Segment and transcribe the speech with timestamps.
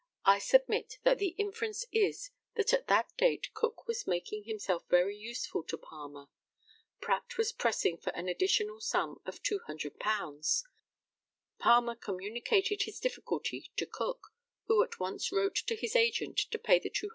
[0.25, 5.15] I submit that the inference is, that at that date Cook was making himself very
[5.15, 6.25] useful to Palmer.
[7.01, 10.63] Pratt was pressing for an additional sum of £200.
[11.59, 14.33] Palmer communicated his difficulty to Cook,
[14.65, 17.09] who at once wrote to his agent to pay the £200.